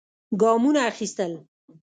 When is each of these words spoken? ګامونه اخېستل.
ګامونه 0.41 0.81
اخېستل. 0.89 1.31